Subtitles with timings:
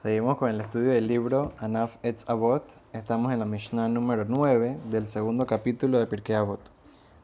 [0.00, 2.64] Seguimos con el estudio del libro Anaf Etz Avot.
[2.94, 6.58] Estamos en la Mishnah número 9 del segundo capítulo de Pirkei Avot.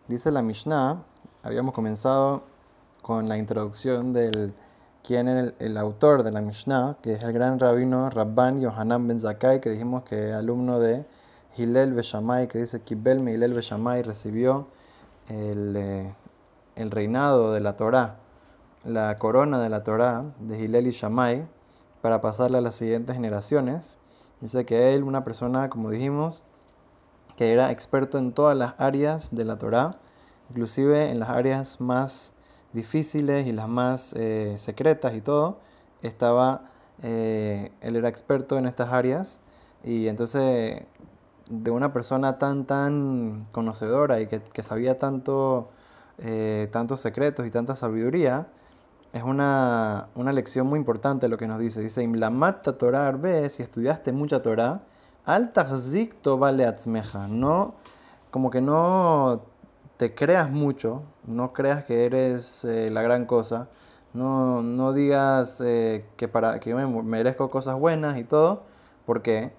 [0.08, 1.02] Dice la Mishnah,
[1.42, 2.42] habíamos comenzado
[3.00, 4.52] con la introducción del
[5.02, 9.20] quién es el, autor de la Mishnah, que es el gran rabino Rabban Yohanan Ben
[9.20, 11.06] Zakai, que dijimos que alumno de
[11.56, 14.66] Hillel Beshamay, que dice Kibel me Hillel Beshamay recibió
[15.30, 16.14] el, eh,
[16.74, 18.16] el reinado de la Torah,
[18.84, 21.55] la corona de la Torah de Hillel y Shammai
[22.06, 23.98] para pasarle a las siguientes generaciones.
[24.40, 26.44] Dice que él, una persona, como dijimos,
[27.36, 29.96] que era experto en todas las áreas de la Torah,
[30.50, 32.32] inclusive en las áreas más
[32.72, 35.58] difíciles y las más eh, secretas y todo,
[36.00, 36.70] estaba,
[37.02, 39.40] eh, él era experto en estas áreas
[39.82, 40.84] y entonces
[41.50, 45.70] de una persona tan, tan conocedora y que, sabía tanto,
[46.18, 48.46] eh, tantos secretos y tanta sabiduría,
[49.16, 51.80] es una, lección muy importante lo que nos dice.
[51.80, 54.82] Dice, Imlamata Torah Arbe, si estudiaste mucha Torah,
[55.24, 55.52] al
[56.38, 57.26] vale atzmeja.
[57.26, 57.74] No,
[58.30, 59.42] como que no
[59.96, 63.68] te creas mucho, no creas que eres eh, la gran cosa,
[64.12, 68.64] no, no digas eh, que, para, que yo me merezco cosas buenas y todo,
[69.06, 69.52] porque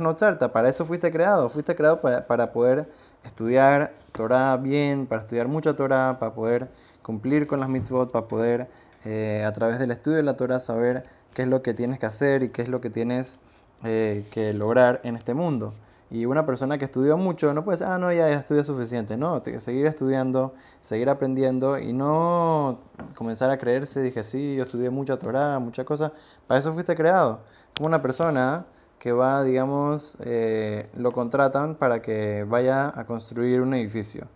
[0.00, 0.14] no
[0.52, 2.88] para eso fuiste creado, fuiste creado para, para poder
[3.24, 6.68] estudiar Torah bien, para estudiar mucha Torah, para poder
[7.08, 8.68] cumplir con las mitzvot, para poder
[9.06, 12.04] eh, a través del estudio de la Torah saber qué es lo que tienes que
[12.04, 13.38] hacer y qué es lo que tienes
[13.82, 15.72] eh, que lograr en este mundo.
[16.10, 19.16] Y una persona que estudió mucho no puede decir, ah, no, ya, ya suficiente.
[19.16, 22.80] No, seguir estudiando, seguir aprendiendo y no
[23.14, 26.12] comenzar a creerse, dije, sí, yo estudié mucha Torah, muchas cosas.
[26.46, 27.40] Para eso fuiste creado.
[27.74, 28.66] Como una persona
[28.98, 34.28] que va, digamos, eh, lo contratan para que vaya a construir un edificio.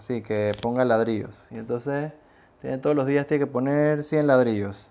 [0.00, 1.46] Así que ponga ladrillos.
[1.50, 2.10] Y entonces
[2.62, 4.88] tiene, todos los días tiene que poner 100 ladrillos.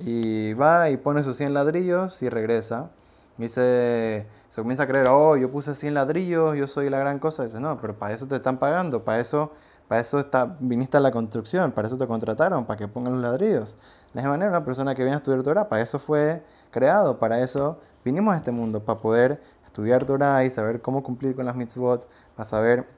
[0.00, 2.90] Y va y pone sus 100 ladrillos y regresa.
[3.38, 7.20] Y dice, se comienza a creer, oh, yo puse 100 ladrillos, yo soy la gran
[7.20, 7.44] cosa.
[7.44, 9.52] dice, no, pero para eso te están pagando, para eso,
[9.86, 13.22] para eso está, viniste a la construcción, para eso te contrataron, para que pongan los
[13.22, 13.76] ladrillos.
[14.12, 17.40] De esa manera, una persona que viene a estudiar Torah, para eso fue creado, para
[17.44, 21.54] eso vinimos a este mundo, para poder estudiar Torah y saber cómo cumplir con las
[21.54, 22.97] mitzvot, para saber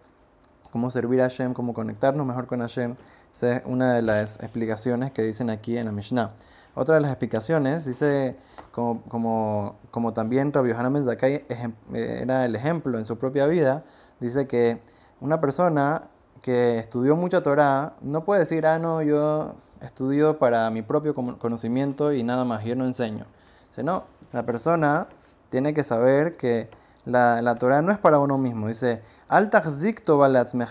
[0.73, 2.97] cómo servir a Hashem, cómo conectarnos mejor con Hashem.
[3.33, 6.33] Esa es una de las explicaciones que dicen aquí en la Mishnah.
[6.75, 8.37] Otra de las explicaciones dice,
[8.73, 11.45] como, como, como también Rabbi Yohanan Ben Zakkai
[11.93, 13.85] era el ejemplo en su propia vida,
[14.21, 14.81] dice que
[15.21, 16.05] una persona
[16.41, 22.13] que estudió mucha Torah no puede decir, ah, no, yo estudio para mi propio conocimiento
[22.13, 23.27] y nada más, yo no enseño.
[23.71, 25.09] Sino, la persona
[25.49, 26.69] tiene que saber que
[27.05, 28.69] la, la Torah no es para uno mismo.
[28.69, 30.21] Dice, al zikto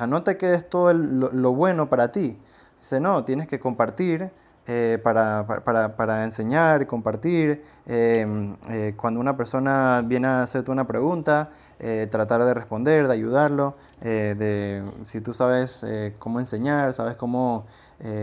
[0.07, 2.37] no te quedes todo lo, bueno para ti.
[2.79, 4.31] Dice, no, tienes que compartir
[4.67, 7.63] eh, para, para, para, enseñar, compartir.
[7.85, 13.13] Em, eh, cuando una persona viene a hacerte una pregunta, eh, tratar de responder, de
[13.13, 13.75] ayudarlo.
[14.01, 15.85] de, si tú sabes
[16.19, 17.65] cómo enseñar, sabes cómo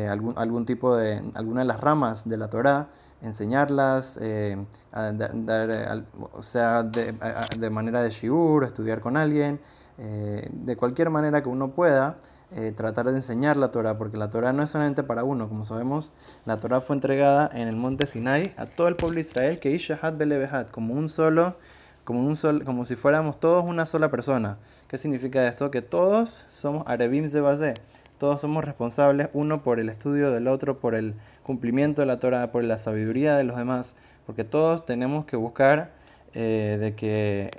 [0.09, 2.89] algún, algún tipo de, alguna de las ramas de la Torah,
[3.23, 4.57] enseñarlas, eh,
[4.93, 9.61] dar, o sea, de, manera de shiur, estudiar con alguien,
[9.99, 12.19] eh, de cualquier manera que uno pueda,
[12.53, 15.65] eh, tratar de enseñar la Torah, porque la Torah no es solamente para uno, como
[15.65, 16.13] sabemos,
[16.45, 19.73] la Torah fue entregada en el monte Sinai a todo el pueblo de Israel, que
[19.73, 21.57] Ishahat Belebehat, como un solo,
[22.05, 24.59] como un sol, como si fuéramos todos una sola persona.
[24.87, 25.73] ¿Qué significa esto?
[25.73, 27.75] Que todos somos Arebim Zebazé
[28.19, 32.53] todos somos responsables, uno por el estudio del otro, por el cumplimiento de la Torah,
[32.53, 33.95] por la sabiduría de los demás,
[34.27, 35.93] porque todos tenemos que buscar
[36.35, 37.51] eh, de que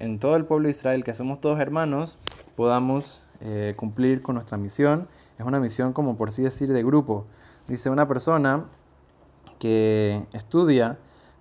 [0.00, 2.18] en, todo el pueblo de Israel, que somos todos hermanos,
[2.56, 5.08] podamos eh, cumplir con nuestra misión.
[5.38, 7.26] Es una misión, como por así decir, de grupo.
[7.66, 8.64] Dice una persona
[9.58, 10.98] que estudia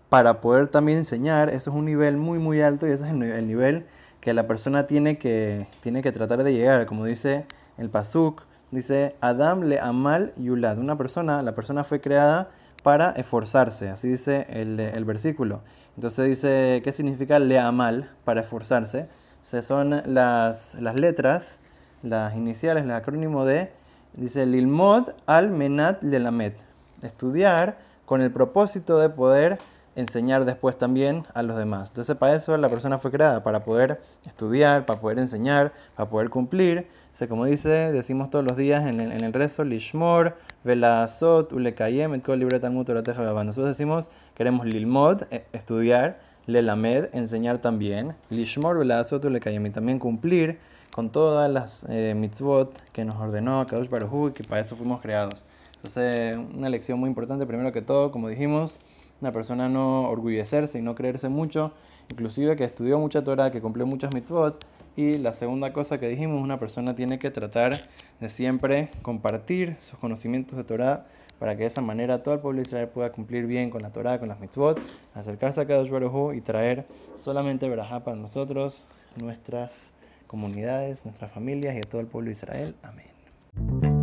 [0.10, 3.48] para poder también enseñar, eso es un nivel muy, muy alto y ese es el,
[3.48, 3.86] nivel
[4.28, 6.86] que la persona tiene que, tiene que tratar de llegar.
[6.86, 7.46] Como dice
[7.78, 10.80] el Pasuk, dice Adam le amal yulad.
[10.80, 12.50] Una persona, la persona fue creada
[12.84, 15.62] para esforzarse, así dice el, versículo.
[15.96, 18.12] Entonces dice, ¿qué significa le amal?
[18.26, 19.08] Para esforzarse.
[19.44, 21.60] Se son las, las letras,
[22.04, 23.72] las iniciales, el acrónimo de,
[24.12, 26.58] dice Lilmod al menat lelamet.
[27.02, 29.58] Estudiar con el propósito de poder
[29.98, 31.90] enseñar después también a los demás.
[31.90, 36.30] Entonces para eso la persona fue creada, para poder estudiar, para poder enseñar, para poder
[36.30, 36.88] cumplir.
[37.20, 42.14] O como dice, decimos todos los días en el, en el rezo, Lishmor, Velazot, Ulekayem,
[42.14, 49.26] et Kol Libre Talmud Nosotros decimos, queremos Lilmod, eh, estudiar, Lelamed, enseñar también, Lishmor, Velazot,
[49.26, 50.60] Ulekayem, y también cumplir
[50.92, 55.44] con todas las eh, mitzvot que nos ordenó Kadosh Baruj que para eso fuimos creados.
[55.78, 58.80] Entonces, una lección muy importante, primero que todo, como dijimos,
[59.22, 61.72] una persona no orgullecerse y no creerse mucho,
[62.10, 64.66] inclusive que estudió mucha Torah, que cumplió muchas mitzvot.
[64.96, 67.74] Y la segunda cosa que dijimos, una persona tiene que tratar
[68.20, 71.06] de siempre compartir sus conocimientos de Torah
[71.40, 73.92] para que de esa manera todo el pueblo de Israel pueda cumplir bien con la
[73.92, 74.80] Torah, con las mitzvot,
[75.14, 76.88] acercarse a Kadosh Baruj y traer
[77.18, 78.84] solamente verajá para nosotros,
[79.22, 79.92] nuestras
[80.26, 82.76] comunidades, nuestras familias y a todo el pueblo de Israel.
[82.82, 83.97] Amén.